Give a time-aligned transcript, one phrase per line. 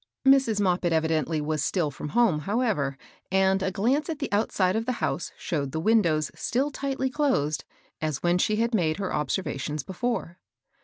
[0.25, 0.59] Mrs.
[0.59, 2.97] Moppit evidently was still from home, however;
[3.31, 7.11] and a glance at the outside of the house showed the wiui dows still tightly
[7.11, 7.65] closed,
[8.01, 10.39] as when she had made her observations before.